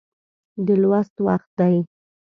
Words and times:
د 0.65 0.67
لوست 0.81 1.15
وخت 1.25 1.49
دی 1.59 1.75